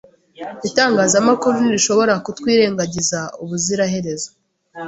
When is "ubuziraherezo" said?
3.43-4.29